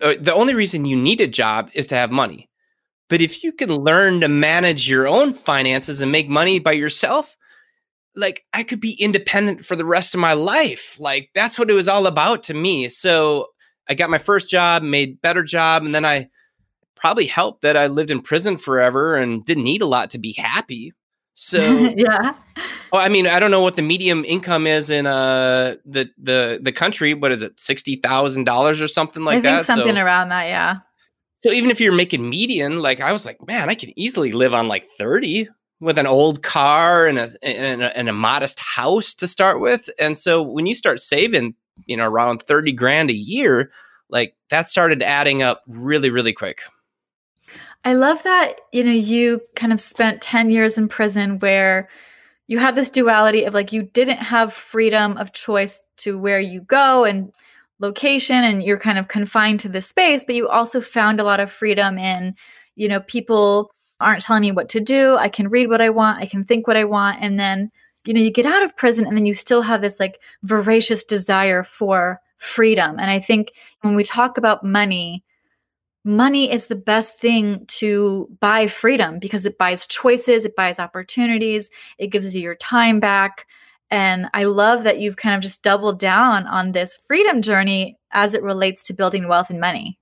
[0.02, 2.50] uh, the only reason you need a job is to have money.
[3.08, 7.37] But if you can learn to manage your own finances and make money by yourself,
[8.16, 10.98] like I could be independent for the rest of my life.
[10.98, 12.88] Like that's what it was all about to me.
[12.88, 13.48] So
[13.88, 16.28] I got my first job, made better job, and then I
[16.94, 20.32] probably helped that I lived in prison forever and didn't need a lot to be
[20.32, 20.92] happy.
[21.40, 21.60] So
[21.96, 22.34] yeah.
[22.92, 26.58] Well, I mean, I don't know what the medium income is in uh the the
[26.60, 27.14] the country.
[27.14, 29.64] What is it, sixty thousand dollars or something like that?
[29.64, 30.78] Something so, around that, yeah.
[31.36, 34.52] So even if you're making median, like I was like, man, I could easily live
[34.52, 35.48] on like thirty
[35.80, 39.88] with an old car and a, and a, and a modest house to start with.
[40.00, 41.54] And so when you start saving,
[41.86, 43.70] you know, around thirty grand a year,
[44.08, 46.62] like that started adding up really, really quick.
[47.84, 51.88] I love that, you know, you kind of spent 10 years in prison where
[52.48, 56.60] you had this duality of like you didn't have freedom of choice to where you
[56.60, 57.32] go and
[57.78, 61.40] location and you're kind of confined to this space, but you also found a lot
[61.40, 62.34] of freedom in,
[62.74, 65.16] you know, people aren't telling me what to do.
[65.16, 67.18] I can read what I want, I can think what I want.
[67.20, 67.70] And then,
[68.04, 71.04] you know, you get out of prison and then you still have this like voracious
[71.04, 72.98] desire for freedom.
[72.98, 75.24] And I think when we talk about money,
[76.04, 81.70] money is the best thing to buy freedom because it buys choices, it buys opportunities,
[81.98, 83.46] it gives you your time back.
[83.90, 88.34] And I love that you've kind of just doubled down on this freedom journey as
[88.34, 89.98] it relates to building wealth and money.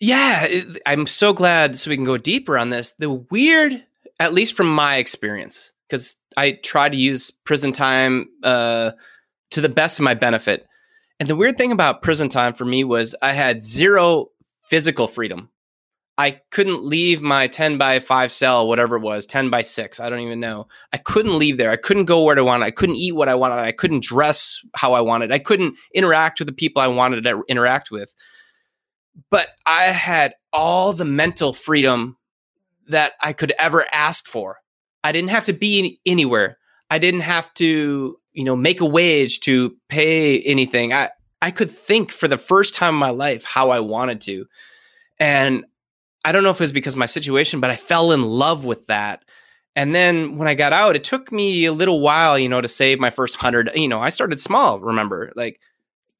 [0.00, 2.92] Yeah, it, I'm so glad so we can go deeper on this.
[2.92, 3.84] The weird,
[4.18, 8.92] at least from my experience, because I try to use prison time uh,
[9.50, 10.66] to the best of my benefit.
[11.20, 14.30] And the weird thing about prison time for me was I had zero
[14.62, 15.50] physical freedom.
[16.16, 20.00] I couldn't leave my 10 by 5 cell, whatever it was, 10 by 6.
[20.00, 20.68] I don't even know.
[20.92, 21.70] I couldn't leave there.
[21.70, 22.66] I couldn't go where I wanted.
[22.66, 23.58] I couldn't eat what I wanted.
[23.58, 25.32] I couldn't dress how I wanted.
[25.32, 28.14] I couldn't interact with the people I wanted to interact with.
[29.30, 32.16] But I had all the mental freedom
[32.88, 34.58] that I could ever ask for.
[35.04, 36.58] I didn't have to be anywhere.
[36.90, 40.92] I didn't have to, you know, make a wage to pay anything.
[40.92, 41.10] I
[41.42, 44.46] I could think for the first time in my life how I wanted to.
[45.18, 45.64] And
[46.24, 48.86] I don't know if it was because my situation, but I fell in love with
[48.86, 49.24] that.
[49.74, 52.68] And then when I got out, it took me a little while, you know, to
[52.68, 53.70] save my first hundred.
[53.74, 55.32] You know, I started small, remember?
[55.36, 55.60] Like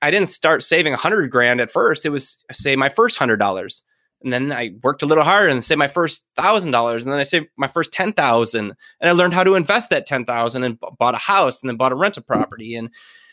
[0.03, 2.07] I didn't start saving a hundred grand at first.
[2.07, 3.83] It was say my first hundred dollars.
[4.23, 7.05] And then I worked a little harder and saved my first thousand dollars.
[7.05, 8.75] And then I saved my first ten thousand.
[9.01, 11.69] And I learned how to invest that ten thousand and b- bought a house and
[11.69, 12.75] then bought a rental property.
[12.75, 12.91] And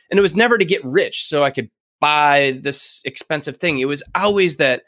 [0.09, 3.79] and it was never to get rich so I could buy this expensive thing.
[3.79, 4.83] It was always that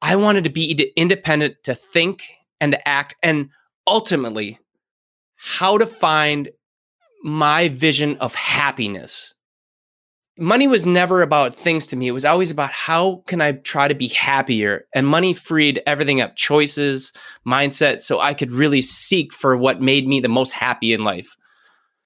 [0.00, 2.24] I wanted to be independent to think
[2.60, 3.50] and to act and
[3.86, 4.58] ultimately
[5.36, 6.50] how to find
[7.22, 9.34] my vision of happiness.
[10.42, 12.08] Money was never about things to me.
[12.08, 14.86] It was always about how can I try to be happier?
[14.92, 17.12] And money freed everything up choices,
[17.46, 21.36] mindset, so I could really seek for what made me the most happy in life.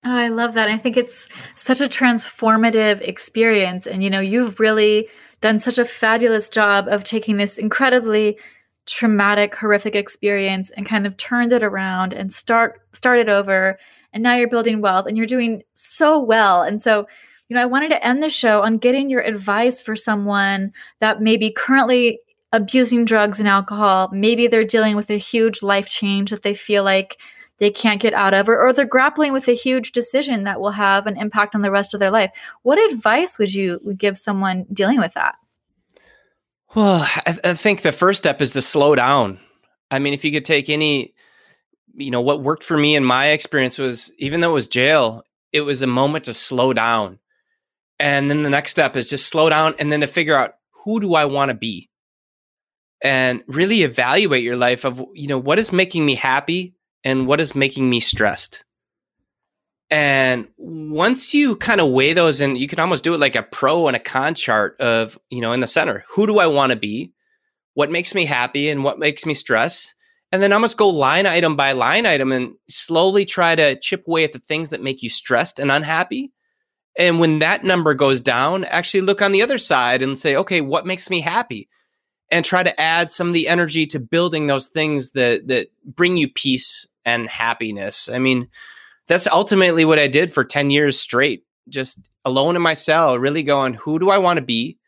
[0.05, 0.69] Oh, I love that.
[0.69, 3.87] I think it's such a transformative experience.
[3.87, 5.09] And, you know, you've really
[5.41, 8.39] done such a fabulous job of taking this incredibly
[8.85, 13.79] traumatic, horrific experience and kind of turned it around and start started over.
[14.13, 16.61] And now you're building wealth and you're doing so well.
[16.61, 17.07] And so,
[17.49, 21.21] you know, I wanted to end the show on getting your advice for someone that
[21.21, 22.21] may be currently
[22.53, 24.11] abusing drugs and alcohol.
[24.13, 27.19] Maybe they're dealing with a huge life change that they feel like
[27.59, 30.73] they can't get out of, or, or they're grappling with a huge decision that will
[30.73, 32.31] have an impact on the rest of their life.
[32.63, 35.37] What advice would you give someone dealing with that?
[36.75, 39.39] Well, I, I think the first step is to slow down.
[39.91, 41.15] I mean, if you could take any,
[41.95, 45.23] you know, what worked for me in my experience was even though it was jail,
[45.53, 47.21] it was a moment to slow down.
[47.99, 50.55] And then the next step is just slow down and then to figure out
[50.85, 51.91] who do I want to be?
[53.03, 56.77] And really evaluate your life of, you know, what is making me happy?
[57.07, 58.65] and what is making me stressed.
[59.91, 63.45] And once you kind of weigh those and you can almost do it like a
[63.45, 66.71] pro and a con chart of, you know, in the center, who do I want
[66.71, 67.13] to be?
[67.75, 69.95] What makes me happy and what makes me stress?
[70.33, 74.25] And then almost go line item by line item and slowly try to chip away
[74.25, 76.33] at the things that make you stressed and unhappy.
[76.99, 80.61] And when that number goes down, actually look on the other side and say, okay,
[80.61, 81.69] what makes me happy?
[82.31, 86.17] And try to add some of the energy to building those things that that bring
[86.17, 88.09] you peace and happiness.
[88.09, 88.49] I mean,
[89.07, 93.45] that's ultimately what I did for 10 years straight, just alone in my cell, really
[93.45, 94.79] going, who do I want to be?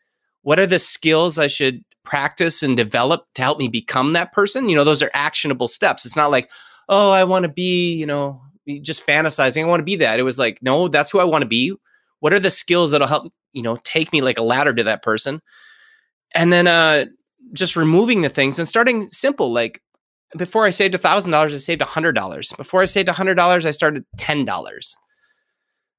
[0.41, 4.67] What are the skills I should practice and develop to help me become that person?
[4.67, 6.05] You know, those are actionable steps.
[6.05, 6.49] It's not like,
[6.89, 8.41] oh, I want to be, you know,
[8.81, 9.63] just fantasizing.
[9.63, 10.19] I want to be that.
[10.19, 11.75] It was like, no, that's who I want to be.
[12.19, 15.03] What are the skills that'll help, you know, take me like a ladder to that
[15.03, 15.41] person?
[16.33, 17.05] And then uh
[17.53, 19.51] just removing the things and starting simple.
[19.51, 19.81] Like
[20.37, 22.53] before I saved a thousand dollars, I saved a hundred dollars.
[22.57, 24.95] Before I saved a hundred dollars, I started ten dollars.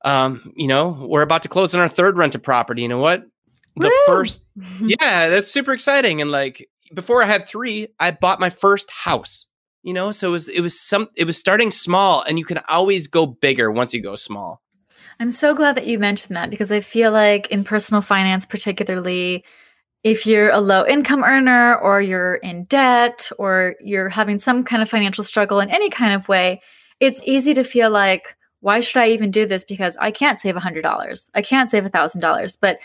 [0.05, 2.83] Um, you know, we're about to close on our third rented property.
[2.83, 3.25] You know what?
[3.77, 3.95] The Woo!
[4.07, 4.43] first,
[4.81, 6.21] yeah, that's super exciting.
[6.21, 9.47] And like before I had three, I bought my first house.
[9.83, 12.61] You know, so it was it was some it was starting small, and you can
[12.69, 14.61] always go bigger once you go small.
[15.21, 19.45] I'm so glad that you mentioned that because I feel like in personal finance, particularly,
[20.03, 24.81] if you're a low income earner or you're in debt or you're having some kind
[24.81, 26.63] of financial struggle in any kind of way,
[27.01, 29.63] it's easy to feel like, why should I even do this?
[29.63, 31.31] Because I can't save $100.
[31.35, 32.57] I can't save $1,000.
[32.59, 32.79] But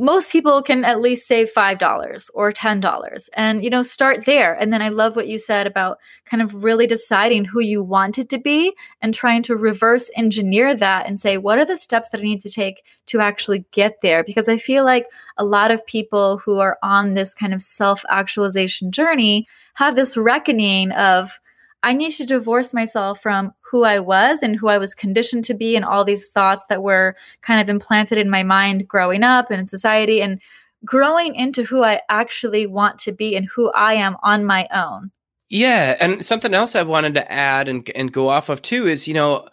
[0.00, 4.54] most people can at least save $5 or $10 and you know start there.
[4.54, 8.30] And then i love what you said about kind of really deciding who you wanted
[8.30, 8.72] to be
[9.02, 12.40] and trying to reverse engineer that and say what are the steps that i need
[12.40, 14.24] to take to actually get there?
[14.24, 18.04] Because i feel like a lot of people who are on this kind of self
[18.08, 21.38] actualization journey have this reckoning of
[21.82, 25.54] I need to divorce myself from who I was and who I was conditioned to
[25.54, 29.50] be and all these thoughts that were kind of implanted in my mind growing up
[29.50, 30.40] and in society and
[30.84, 35.12] growing into who I actually want to be and who I am on my own.
[35.48, 39.06] Yeah, and something else I wanted to add and and go off of too is,
[39.06, 39.48] you know,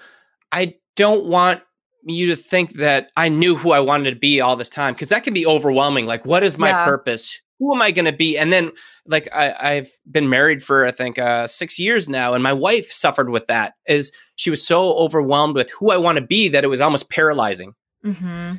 [0.51, 1.61] I don't want
[2.03, 5.09] you to think that I knew who I wanted to be all this time because
[5.09, 6.05] that can be overwhelming.
[6.05, 6.85] Like, what is my Yeah.
[6.85, 7.41] purpose?
[7.59, 8.37] Who am I going to be?
[8.37, 8.71] And then,
[9.07, 12.91] like, I, I've been married for I think uh, six years now, and my wife
[12.91, 13.73] suffered with that.
[13.87, 17.09] Is she was so overwhelmed with who I want to be that it was almost
[17.09, 17.73] paralyzing.
[18.05, 18.55] Mm-hmm.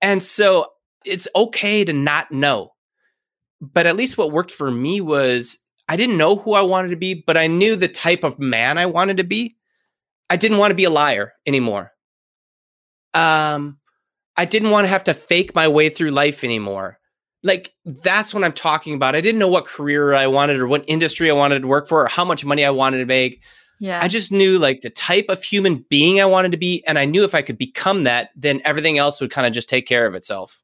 [0.00, 0.72] And so
[1.04, 2.72] it's okay to not know.
[3.60, 6.96] But at least what worked for me was I didn't know who I wanted to
[6.96, 9.56] be, but I knew the type of man I wanted to be.
[10.28, 11.92] I didn't want to be a liar anymore.
[13.14, 13.78] Um,
[14.36, 16.98] I didn't want to have to fake my way through life anymore.
[17.42, 19.14] Like that's what I'm talking about.
[19.14, 22.04] I didn't know what career I wanted or what industry I wanted to work for
[22.04, 23.42] or how much money I wanted to make.
[23.80, 23.98] Yeah.
[24.00, 26.84] I just knew like the type of human being I wanted to be.
[26.86, 29.68] And I knew if I could become that, then everything else would kind of just
[29.68, 30.62] take care of itself.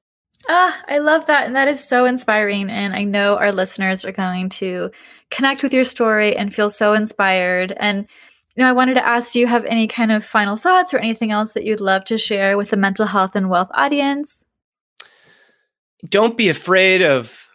[0.49, 1.47] Ah, I love that.
[1.47, 2.71] And that is so inspiring.
[2.71, 4.91] And I know our listeners are going to
[5.31, 7.75] connect with your story and feel so inspired.
[7.79, 8.07] And,
[8.55, 10.99] you know, I wanted to ask do you have any kind of final thoughts or
[10.99, 14.45] anything else that you'd love to share with the mental health and wealth audience?
[16.05, 17.49] Don't be afraid of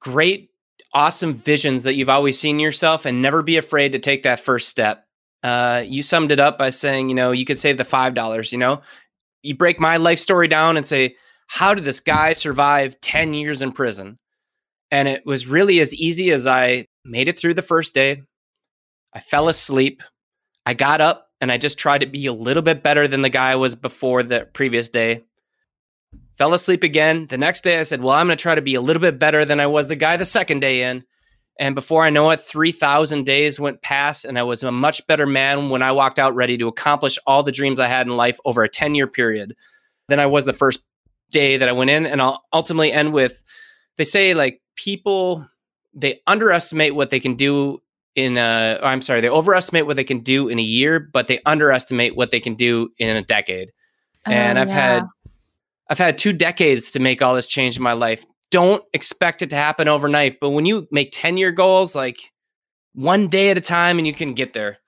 [0.00, 0.50] great,
[0.94, 4.68] awesome visions that you've always seen yourself and never be afraid to take that first
[4.68, 5.04] step.
[5.42, 8.58] Uh, you summed it up by saying, you know, you could save the $5, you
[8.58, 8.82] know,
[9.42, 11.16] you break my life story down and say,
[11.48, 14.18] how did this guy survive 10 years in prison?
[14.90, 18.22] And it was really as easy as I made it through the first day.
[19.12, 20.02] I fell asleep.
[20.64, 23.28] I got up and I just tried to be a little bit better than the
[23.28, 25.24] guy was before the previous day.
[26.32, 27.26] Fell asleep again.
[27.28, 29.18] The next day I said, Well, I'm going to try to be a little bit
[29.18, 31.04] better than I was the guy the second day in.
[31.58, 35.26] And before I know it, 3,000 days went past, and I was a much better
[35.26, 38.38] man when I walked out ready to accomplish all the dreams I had in life
[38.44, 39.54] over a 10 year period
[40.08, 40.80] than I was the first
[41.30, 42.06] day that I went in.
[42.06, 43.42] And I'll ultimately end with
[43.96, 45.46] they say, like, people,
[45.94, 47.82] they underestimate what they can do
[48.14, 51.40] in a, I'm sorry, they overestimate what they can do in a year, but they
[51.44, 53.70] underestimate what they can do in a decade.
[54.26, 54.74] Oh, and Oh, I've yeah.
[54.74, 55.02] had
[55.92, 58.24] I've had two decades to make all this change in my life.
[58.50, 62.32] Don't expect it to happen overnight, but when you make 10 year goals, like
[62.94, 64.78] one day at a time, and you can get there.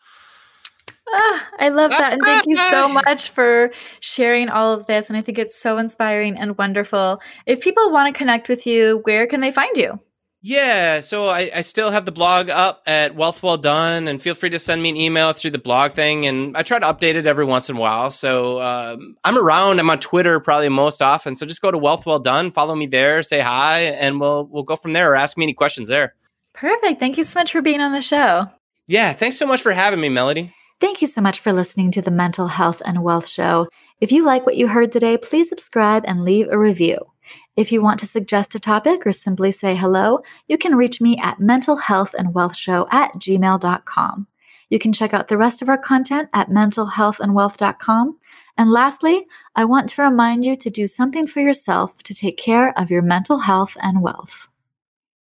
[1.13, 2.15] Ah, I love that.
[2.15, 5.09] And thank you so much for sharing all of this.
[5.09, 7.21] And I think it's so inspiring and wonderful.
[7.45, 10.01] If people want to connect with you, where can they find you?
[10.47, 14.35] Yeah, so I, I still have the blog up at Wealth Well Done, and feel
[14.35, 16.27] free to send me an email through the blog thing.
[16.27, 18.11] And I try to update it every once in a while.
[18.11, 19.79] So um, I'm around.
[19.79, 21.35] I'm on Twitter probably most often.
[21.35, 24.65] So just go to Wealth Well Done, follow me there, say hi, and we'll we'll
[24.65, 25.13] go from there.
[25.13, 26.15] Or ask me any questions there.
[26.53, 27.01] Perfect.
[27.01, 28.45] Thank you so much for being on the show.
[28.87, 30.55] Yeah, thanks so much for having me, Melody.
[30.79, 33.69] Thank you so much for listening to the Mental Health and Wealth Show.
[33.99, 36.99] If you like what you heard today, please subscribe and leave a review.
[37.57, 41.17] If you want to suggest a topic or simply say hello, you can reach me
[41.23, 44.27] at mentalhealthandwealthshow at gmail.com.
[44.71, 48.19] You can check out the rest of our content at mentalhealthandwealth.com.
[48.57, 52.77] And lastly, I want to remind you to do something for yourself to take care
[52.79, 54.49] of your mental health and wealth.